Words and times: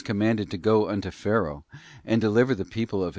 197 0.01 0.17
commanded 0.17 0.49
to 0.49 0.57
go 0.57 0.89
unto 0.89 1.11
Pharao, 1.11 1.63
and 2.03 2.19
deliver 2.19 2.55
the 2.55 2.65
people 2.65 3.03
of 3.03 3.09
cup. 3.09 3.09